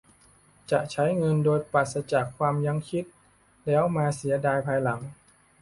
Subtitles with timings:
[0.71, 3.05] จะใช้เงินโดยปราศจากความยั้งคิด
[3.67, 4.99] แล้วมาเสียดายภายหลัง